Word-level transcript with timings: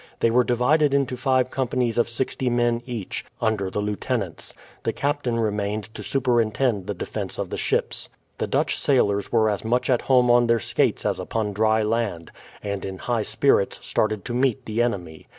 They 0.19 0.31
were 0.31 0.43
divided 0.43 0.95
into 0.95 1.15
five 1.15 1.51
companies 1.51 1.99
of 1.99 2.09
sixty 2.09 2.49
men 2.49 2.81
each, 2.87 3.23
under 3.39 3.69
the 3.69 3.81
lieutenants; 3.81 4.51
the 4.81 4.93
captain 4.93 5.37
remained 5.39 5.93
to 5.93 6.01
superintend 6.01 6.87
the 6.87 6.95
defence 6.95 7.37
of 7.37 7.51
the 7.51 7.57
ships. 7.57 8.09
The 8.39 8.47
Dutch 8.47 8.79
sailors 8.79 9.31
were 9.31 9.47
as 9.47 9.63
much 9.63 9.91
at 9.91 10.01
home 10.01 10.31
on 10.31 10.47
their 10.47 10.57
skates 10.59 11.05
as 11.05 11.19
upon 11.19 11.53
dry 11.53 11.83
land, 11.83 12.31
and 12.63 12.83
in 12.83 12.97
high 12.97 13.21
spirits 13.21 13.85
started 13.85 14.25
to 14.25 14.33
meet 14.33 14.65
the 14.65 14.81
enemy. 14.81 15.27